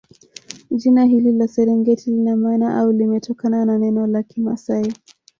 Jina 0.71 1.05
hili 1.05 1.31
la 1.31 1.47
Serengeti 1.47 2.11
lina 2.11 2.35
maana 2.35 2.79
au 2.79 2.91
limetokana 2.91 3.65
na 3.65 3.77
neno 3.77 4.07
la 4.07 4.23
kimasai 4.23 4.93